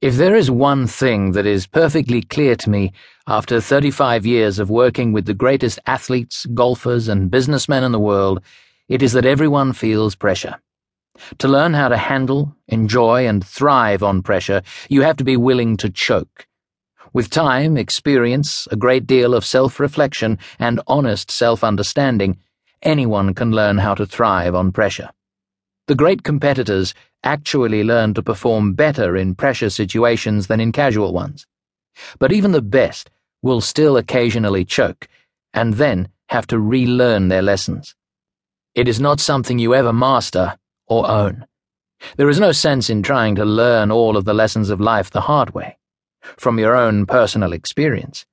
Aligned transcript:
If 0.00 0.16
there 0.16 0.34
is 0.34 0.50
one 0.50 0.86
thing 0.86 1.32
that 1.32 1.44
is 1.44 1.66
perfectly 1.66 2.22
clear 2.22 2.56
to 2.56 2.70
me 2.70 2.94
after 3.26 3.60
35 3.60 4.24
years 4.24 4.58
of 4.58 4.70
working 4.70 5.12
with 5.12 5.26
the 5.26 5.34
greatest 5.34 5.78
athletes, 5.84 6.46
golfers, 6.54 7.06
and 7.06 7.30
businessmen 7.30 7.84
in 7.84 7.92
the 7.92 7.98
world, 7.98 8.40
it 8.88 9.02
is 9.02 9.12
that 9.12 9.26
everyone 9.26 9.74
feels 9.74 10.14
pressure. 10.14 10.58
To 11.36 11.48
learn 11.48 11.74
how 11.74 11.88
to 11.88 11.98
handle, 11.98 12.56
enjoy, 12.66 13.26
and 13.26 13.44
thrive 13.46 14.02
on 14.02 14.22
pressure, 14.22 14.62
you 14.88 15.02
have 15.02 15.18
to 15.18 15.24
be 15.24 15.36
willing 15.36 15.76
to 15.76 15.90
choke. 15.90 16.46
With 17.12 17.28
time, 17.28 17.76
experience, 17.76 18.66
a 18.70 18.76
great 18.76 19.06
deal 19.06 19.34
of 19.34 19.44
self 19.44 19.78
reflection, 19.78 20.38
and 20.58 20.80
honest 20.86 21.30
self 21.30 21.62
understanding, 21.62 22.38
anyone 22.80 23.34
can 23.34 23.52
learn 23.52 23.76
how 23.76 23.94
to 23.96 24.06
thrive 24.06 24.54
on 24.54 24.72
pressure. 24.72 25.10
The 25.88 25.94
great 25.94 26.22
competitors 26.22 26.94
actually 27.22 27.84
learn 27.84 28.14
to 28.14 28.22
perform 28.22 28.74
better 28.74 29.16
in 29.16 29.34
pressure 29.34 29.70
situations 29.70 30.46
than 30.46 30.60
in 30.60 30.72
casual 30.72 31.12
ones. 31.12 31.46
But 32.18 32.32
even 32.32 32.52
the 32.52 32.62
best 32.62 33.10
will 33.42 33.60
still 33.60 33.96
occasionally 33.96 34.64
choke, 34.64 35.08
and 35.52 35.74
then 35.74 36.08
have 36.28 36.46
to 36.48 36.58
relearn 36.58 37.28
their 37.28 37.42
lessons. 37.42 37.94
It 38.74 38.86
is 38.88 39.00
not 39.00 39.20
something 39.20 39.58
you 39.58 39.74
ever 39.74 39.92
master 39.92 40.56
or 40.86 41.10
own. 41.10 41.46
There 42.16 42.28
is 42.28 42.40
no 42.40 42.52
sense 42.52 42.88
in 42.88 43.02
trying 43.02 43.34
to 43.34 43.44
learn 43.44 43.90
all 43.90 44.16
of 44.16 44.24
the 44.24 44.34
lessons 44.34 44.70
of 44.70 44.80
life 44.80 45.10
the 45.10 45.22
hard 45.22 45.54
way, 45.54 45.76
from 46.38 46.58
your 46.58 46.76
own 46.76 47.04
personal 47.04 47.52
experience. 47.52 48.24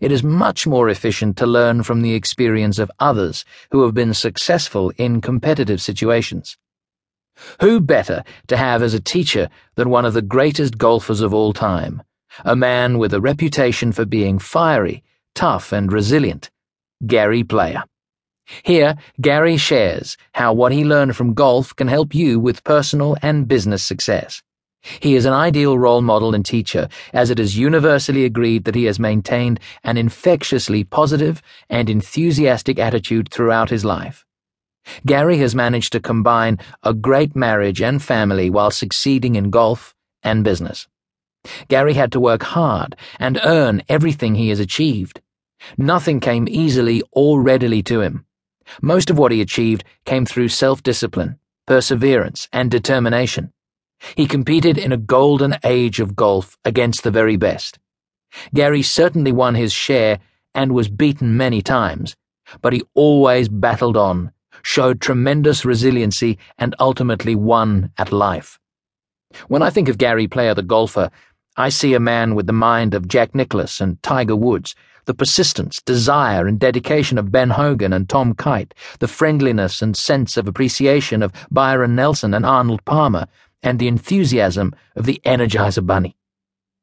It 0.00 0.12
is 0.12 0.22
much 0.22 0.66
more 0.66 0.88
efficient 0.88 1.36
to 1.38 1.46
learn 1.46 1.82
from 1.82 2.02
the 2.02 2.14
experience 2.14 2.78
of 2.78 2.90
others 3.00 3.44
who 3.72 3.82
have 3.82 3.94
been 3.94 4.14
successful 4.14 4.92
in 4.96 5.20
competitive 5.20 5.82
situations. 5.82 6.56
Who 7.60 7.80
better 7.80 8.24
to 8.48 8.56
have 8.56 8.82
as 8.82 8.94
a 8.94 9.00
teacher 9.00 9.48
than 9.74 9.90
one 9.90 10.04
of 10.04 10.14
the 10.14 10.22
greatest 10.22 10.78
golfers 10.78 11.20
of 11.20 11.32
all 11.34 11.52
time, 11.52 12.02
a 12.44 12.56
man 12.56 12.98
with 12.98 13.12
a 13.14 13.20
reputation 13.20 13.92
for 13.92 14.04
being 14.04 14.38
fiery, 14.38 15.02
tough, 15.34 15.72
and 15.72 15.92
resilient, 15.92 16.50
Gary 17.06 17.44
Player. 17.44 17.84
Here, 18.62 18.96
Gary 19.20 19.56
shares 19.56 20.16
how 20.34 20.52
what 20.52 20.72
he 20.72 20.84
learned 20.84 21.16
from 21.16 21.34
golf 21.34 21.74
can 21.74 21.88
help 21.88 22.14
you 22.14 22.40
with 22.40 22.64
personal 22.64 23.16
and 23.22 23.48
business 23.48 23.82
success. 23.82 24.42
He 25.00 25.14
is 25.14 25.26
an 25.26 25.32
ideal 25.32 25.78
role 25.78 26.02
model 26.02 26.34
and 26.34 26.44
teacher, 26.44 26.88
as 27.12 27.30
it 27.30 27.38
is 27.38 27.56
universally 27.56 28.24
agreed 28.24 28.64
that 28.64 28.74
he 28.74 28.84
has 28.84 28.98
maintained 28.98 29.60
an 29.84 29.96
infectiously 29.96 30.82
positive 30.82 31.40
and 31.70 31.88
enthusiastic 31.88 32.80
attitude 32.80 33.28
throughout 33.28 33.70
his 33.70 33.84
life. 33.84 34.26
Gary 35.06 35.38
has 35.38 35.54
managed 35.54 35.92
to 35.92 36.00
combine 36.00 36.58
a 36.82 36.94
great 36.94 37.34
marriage 37.36 37.80
and 37.80 38.02
family 38.02 38.50
while 38.50 38.70
succeeding 38.70 39.36
in 39.36 39.50
golf 39.50 39.94
and 40.22 40.44
business. 40.44 40.86
Gary 41.68 41.94
had 41.94 42.12
to 42.12 42.20
work 42.20 42.42
hard 42.42 42.96
and 43.18 43.40
earn 43.44 43.82
everything 43.88 44.34
he 44.34 44.48
has 44.48 44.60
achieved. 44.60 45.20
Nothing 45.76 46.20
came 46.20 46.48
easily 46.48 47.02
or 47.12 47.42
readily 47.42 47.82
to 47.84 48.00
him. 48.00 48.26
Most 48.80 49.10
of 49.10 49.18
what 49.18 49.32
he 49.32 49.40
achieved 49.40 49.84
came 50.04 50.24
through 50.24 50.48
self 50.48 50.82
discipline, 50.82 51.38
perseverance, 51.66 52.48
and 52.52 52.70
determination. 52.70 53.52
He 54.16 54.26
competed 54.26 54.78
in 54.78 54.92
a 54.92 54.96
golden 54.96 55.56
age 55.64 56.00
of 56.00 56.16
golf 56.16 56.56
against 56.64 57.02
the 57.02 57.10
very 57.10 57.36
best. 57.36 57.78
Gary 58.54 58.82
certainly 58.82 59.32
won 59.32 59.54
his 59.54 59.72
share 59.72 60.18
and 60.54 60.72
was 60.72 60.88
beaten 60.88 61.36
many 61.36 61.62
times, 61.62 62.16
but 62.60 62.72
he 62.72 62.82
always 62.94 63.48
battled 63.48 63.96
on 63.96 64.32
showed 64.62 65.00
tremendous 65.00 65.64
resiliency, 65.64 66.38
and 66.58 66.74
ultimately 66.78 67.34
won 67.34 67.90
at 67.96 68.12
life. 68.12 68.58
When 69.48 69.62
I 69.62 69.70
think 69.70 69.88
of 69.88 69.98
Gary 69.98 70.28
Player 70.28 70.54
the 70.54 70.62
golfer, 70.62 71.10
I 71.56 71.68
see 71.68 71.94
a 71.94 72.00
man 72.00 72.34
with 72.34 72.46
the 72.46 72.52
mind 72.52 72.94
of 72.94 73.08
Jack 73.08 73.34
Nicklaus 73.34 73.80
and 73.80 74.02
Tiger 74.02 74.36
Woods, 74.36 74.74
the 75.04 75.14
persistence, 75.14 75.82
desire, 75.82 76.46
and 76.46 76.58
dedication 76.58 77.18
of 77.18 77.32
Ben 77.32 77.50
Hogan 77.50 77.92
and 77.92 78.08
Tom 78.08 78.34
Kite, 78.34 78.74
the 79.00 79.08
friendliness 79.08 79.82
and 79.82 79.96
sense 79.96 80.36
of 80.36 80.46
appreciation 80.46 81.22
of 81.22 81.32
Byron 81.50 81.96
Nelson 81.96 82.34
and 82.34 82.46
Arnold 82.46 82.84
Palmer, 82.84 83.26
and 83.62 83.78
the 83.78 83.88
enthusiasm 83.88 84.74
of 84.96 85.06
the 85.06 85.20
Energizer 85.24 85.84
Bunny. 85.84 86.16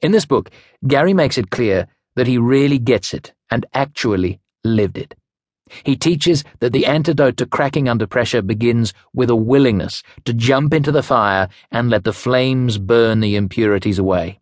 In 0.00 0.12
this 0.12 0.26
book, 0.26 0.50
Gary 0.86 1.14
makes 1.14 1.38
it 1.38 1.50
clear 1.50 1.86
that 2.16 2.26
he 2.26 2.38
really 2.38 2.78
gets 2.78 3.14
it 3.14 3.32
and 3.50 3.66
actually 3.72 4.40
lived 4.64 4.98
it. 4.98 5.14
He 5.84 5.96
teaches 5.96 6.44
that 6.60 6.72
the 6.72 6.86
antidote 6.86 7.36
to 7.38 7.46
cracking 7.46 7.88
under 7.88 8.06
pressure 8.06 8.42
begins 8.42 8.92
with 9.14 9.30
a 9.30 9.36
willingness 9.36 10.02
to 10.24 10.32
jump 10.32 10.74
into 10.74 10.92
the 10.92 11.02
fire 11.02 11.48
and 11.70 11.90
let 11.90 12.04
the 12.04 12.12
flames 12.12 12.78
burn 12.78 13.20
the 13.20 13.36
impurities 13.36 13.98
away. 13.98 14.40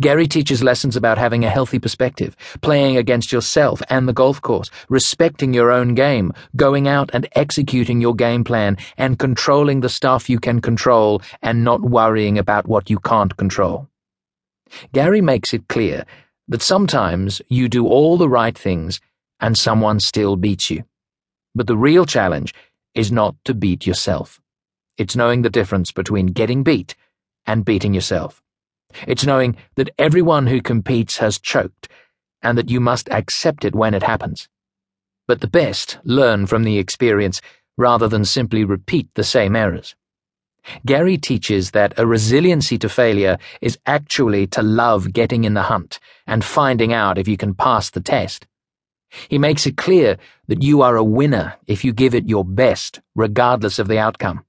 Gary 0.00 0.26
teaches 0.26 0.62
lessons 0.62 0.96
about 0.96 1.18
having 1.18 1.44
a 1.44 1.50
healthy 1.50 1.78
perspective, 1.78 2.34
playing 2.62 2.96
against 2.96 3.30
yourself 3.30 3.82
and 3.90 4.08
the 4.08 4.12
golf 4.12 4.40
course, 4.40 4.70
respecting 4.88 5.52
your 5.52 5.70
own 5.70 5.94
game, 5.94 6.32
going 6.56 6.88
out 6.88 7.10
and 7.12 7.28
executing 7.34 8.00
your 8.00 8.14
game 8.14 8.42
plan, 8.42 8.76
and 8.96 9.18
controlling 9.18 9.80
the 9.80 9.88
stuff 9.88 10.30
you 10.30 10.40
can 10.40 10.60
control 10.60 11.20
and 11.42 11.62
not 11.62 11.82
worrying 11.82 12.38
about 12.38 12.66
what 12.66 12.88
you 12.88 12.98
can't 12.98 13.36
control. 13.36 13.88
Gary 14.92 15.20
makes 15.20 15.52
it 15.52 15.68
clear 15.68 16.04
that 16.48 16.62
sometimes 16.62 17.42
you 17.48 17.68
do 17.68 17.86
all 17.86 18.16
the 18.16 18.28
right 18.28 18.56
things 18.56 19.00
and 19.40 19.56
someone 19.56 20.00
still 20.00 20.36
beats 20.36 20.70
you. 20.70 20.84
But 21.54 21.66
the 21.66 21.76
real 21.76 22.04
challenge 22.06 22.54
is 22.94 23.12
not 23.12 23.36
to 23.44 23.54
beat 23.54 23.86
yourself. 23.86 24.40
It's 24.96 25.16
knowing 25.16 25.42
the 25.42 25.50
difference 25.50 25.92
between 25.92 26.26
getting 26.26 26.62
beat 26.62 26.94
and 27.46 27.64
beating 27.64 27.94
yourself. 27.94 28.42
It's 29.06 29.26
knowing 29.26 29.56
that 29.74 29.90
everyone 29.98 30.46
who 30.46 30.62
competes 30.62 31.18
has 31.18 31.38
choked 31.38 31.88
and 32.42 32.56
that 32.56 32.70
you 32.70 32.80
must 32.80 33.10
accept 33.10 33.64
it 33.64 33.74
when 33.74 33.94
it 33.94 34.02
happens. 34.02 34.48
But 35.26 35.40
the 35.40 35.48
best 35.48 35.98
learn 36.04 36.46
from 36.46 36.62
the 36.62 36.78
experience 36.78 37.40
rather 37.76 38.08
than 38.08 38.24
simply 38.24 38.64
repeat 38.64 39.08
the 39.14 39.24
same 39.24 39.56
errors. 39.56 39.94
Gary 40.84 41.16
teaches 41.18 41.72
that 41.72 41.94
a 41.96 42.06
resiliency 42.06 42.78
to 42.78 42.88
failure 42.88 43.38
is 43.60 43.78
actually 43.86 44.46
to 44.48 44.62
love 44.62 45.12
getting 45.12 45.44
in 45.44 45.54
the 45.54 45.62
hunt 45.62 45.98
and 46.26 46.44
finding 46.44 46.92
out 46.92 47.18
if 47.18 47.28
you 47.28 47.36
can 47.36 47.54
pass 47.54 47.90
the 47.90 48.00
test. 48.00 48.46
He 49.28 49.38
makes 49.38 49.66
it 49.66 49.76
clear 49.76 50.18
that 50.48 50.62
you 50.62 50.82
are 50.82 50.96
a 50.96 51.04
winner 51.04 51.54
if 51.66 51.84
you 51.84 51.92
give 51.92 52.14
it 52.14 52.28
your 52.28 52.44
best, 52.44 53.00
regardless 53.14 53.78
of 53.78 53.88
the 53.88 53.98
outcome. 53.98 54.44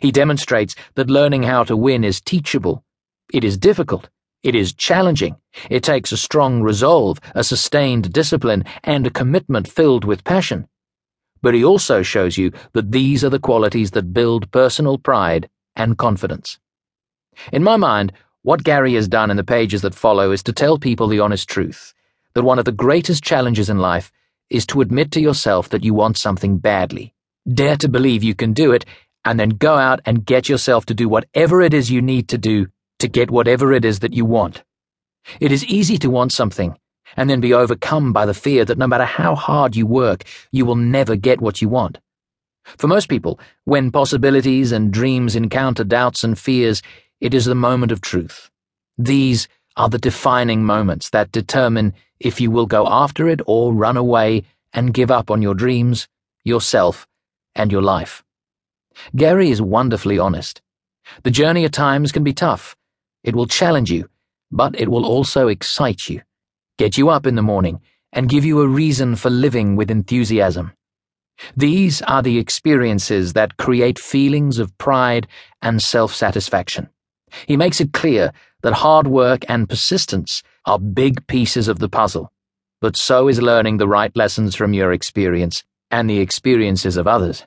He 0.00 0.12
demonstrates 0.12 0.74
that 0.94 1.10
learning 1.10 1.44
how 1.44 1.64
to 1.64 1.76
win 1.76 2.04
is 2.04 2.20
teachable. 2.20 2.84
It 3.32 3.44
is 3.44 3.56
difficult. 3.56 4.08
It 4.42 4.54
is 4.54 4.72
challenging. 4.72 5.36
It 5.68 5.82
takes 5.82 6.12
a 6.12 6.16
strong 6.16 6.62
resolve, 6.62 7.20
a 7.34 7.44
sustained 7.44 8.12
discipline, 8.12 8.64
and 8.84 9.06
a 9.06 9.10
commitment 9.10 9.68
filled 9.68 10.04
with 10.04 10.24
passion. 10.24 10.66
But 11.42 11.54
he 11.54 11.64
also 11.64 12.02
shows 12.02 12.36
you 12.36 12.52
that 12.72 12.92
these 12.92 13.24
are 13.24 13.30
the 13.30 13.38
qualities 13.38 13.92
that 13.92 14.12
build 14.12 14.50
personal 14.50 14.98
pride 14.98 15.48
and 15.76 15.96
confidence. 15.96 16.58
In 17.52 17.62
my 17.62 17.76
mind, 17.76 18.12
what 18.42 18.64
Gary 18.64 18.94
has 18.94 19.08
done 19.08 19.30
in 19.30 19.36
the 19.36 19.44
pages 19.44 19.82
that 19.82 19.94
follow 19.94 20.32
is 20.32 20.42
to 20.42 20.52
tell 20.52 20.78
people 20.78 21.06
the 21.08 21.20
honest 21.20 21.48
truth 21.48 21.94
that 22.34 22.42
one 22.42 22.58
of 22.58 22.64
the 22.64 22.72
greatest 22.72 23.22
challenges 23.22 23.70
in 23.70 23.78
life 23.78 24.12
is 24.48 24.66
to 24.66 24.80
admit 24.80 25.12
to 25.12 25.20
yourself 25.20 25.68
that 25.68 25.84
you 25.84 25.94
want 25.94 26.16
something 26.16 26.58
badly. 26.58 27.14
Dare 27.52 27.76
to 27.76 27.88
believe 27.88 28.22
you 28.22 28.34
can 28.34 28.52
do 28.52 28.72
it, 28.72 28.84
and 29.24 29.38
then 29.38 29.50
go 29.50 29.76
out 29.76 30.00
and 30.04 30.24
get 30.24 30.48
yourself 30.48 30.86
to 30.86 30.94
do 30.94 31.08
whatever 31.08 31.62
it 31.62 31.74
is 31.74 31.90
you 31.90 32.02
need 32.02 32.28
to 32.28 32.38
do 32.38 32.66
to 32.98 33.08
get 33.08 33.30
whatever 33.30 33.72
it 33.72 33.84
is 33.84 34.00
that 34.00 34.12
you 34.12 34.24
want. 34.24 34.62
It 35.40 35.52
is 35.52 35.64
easy 35.64 35.98
to 35.98 36.10
want 36.10 36.32
something 36.32 36.76
and 37.16 37.28
then 37.28 37.40
be 37.40 37.52
overcome 37.52 38.12
by 38.12 38.26
the 38.26 38.34
fear 38.34 38.64
that 38.64 38.78
no 38.78 38.86
matter 38.86 39.04
how 39.04 39.34
hard 39.34 39.74
you 39.76 39.86
work, 39.86 40.24
you 40.52 40.64
will 40.64 40.76
never 40.76 41.16
get 41.16 41.40
what 41.40 41.60
you 41.60 41.68
want. 41.68 41.98
For 42.78 42.86
most 42.86 43.08
people, 43.08 43.40
when 43.64 43.90
possibilities 43.90 44.70
and 44.72 44.92
dreams 44.92 45.34
encounter 45.34 45.82
doubts 45.82 46.24
and 46.24 46.38
fears, 46.38 46.82
it 47.20 47.34
is 47.34 47.44
the 47.44 47.54
moment 47.54 47.92
of 47.92 48.00
truth. 48.00 48.50
These 48.96 49.48
are 49.76 49.88
the 49.88 49.98
defining 49.98 50.64
moments 50.64 51.10
that 51.10 51.32
determine 51.32 51.94
if 52.20 52.40
you 52.40 52.50
will 52.50 52.66
go 52.66 52.86
after 52.86 53.28
it 53.28 53.40
or 53.46 53.72
run 53.72 53.96
away 53.96 54.44
and 54.72 54.94
give 54.94 55.10
up 55.10 55.30
on 55.30 55.42
your 55.42 55.54
dreams, 55.54 56.06
yourself, 56.44 57.06
and 57.54 57.72
your 57.72 57.82
life. 57.82 58.22
Gary 59.16 59.50
is 59.50 59.62
wonderfully 59.62 60.18
honest. 60.18 60.60
The 61.22 61.30
journey 61.30 61.64
at 61.64 61.72
times 61.72 62.12
can 62.12 62.22
be 62.22 62.32
tough. 62.32 62.76
It 63.24 63.34
will 63.34 63.46
challenge 63.46 63.90
you, 63.90 64.08
but 64.50 64.78
it 64.78 64.90
will 64.90 65.04
also 65.04 65.48
excite 65.48 66.08
you, 66.08 66.22
get 66.78 66.98
you 66.98 67.08
up 67.08 67.26
in 67.26 67.34
the 67.34 67.42
morning, 67.42 67.80
and 68.12 68.28
give 68.28 68.44
you 68.44 68.60
a 68.60 68.68
reason 68.68 69.16
for 69.16 69.30
living 69.30 69.76
with 69.76 69.90
enthusiasm. 69.90 70.72
These 71.56 72.02
are 72.02 72.22
the 72.22 72.38
experiences 72.38 73.32
that 73.32 73.56
create 73.56 73.98
feelings 73.98 74.58
of 74.58 74.76
pride 74.78 75.26
and 75.62 75.82
self 75.82 76.14
satisfaction. 76.14 76.90
He 77.46 77.56
makes 77.56 77.80
it 77.80 77.92
clear 77.92 78.32
that 78.62 78.74
hard 78.74 79.06
work 79.06 79.44
and 79.48 79.68
persistence 79.68 80.42
are 80.70 80.78
big 80.78 81.26
pieces 81.26 81.66
of 81.66 81.80
the 81.80 81.88
puzzle, 81.88 82.30
but 82.80 82.96
so 82.96 83.26
is 83.26 83.42
learning 83.42 83.78
the 83.78 83.88
right 83.88 84.14
lessons 84.14 84.54
from 84.54 84.72
your 84.72 84.92
experience 84.92 85.64
and 85.90 86.08
the 86.08 86.20
experiences 86.20 86.96
of 86.96 87.08
others. 87.08 87.44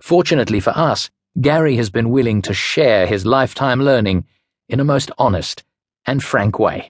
Fortunately 0.00 0.58
for 0.58 0.70
us, 0.70 1.10
Gary 1.38 1.76
has 1.76 1.90
been 1.90 2.08
willing 2.08 2.40
to 2.40 2.54
share 2.54 3.06
his 3.06 3.26
lifetime 3.26 3.82
learning 3.82 4.24
in 4.66 4.80
a 4.80 4.84
most 4.84 5.10
honest 5.18 5.62
and 6.06 6.24
frank 6.24 6.58
way. 6.58 6.86